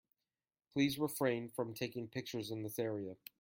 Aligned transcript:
Please 0.73 0.97
refrain 0.97 1.47
from 1.55 1.75
taking 1.75 2.07
pictures 2.07 2.49
in 2.49 2.63
this 2.63 2.79
area. 2.79 3.17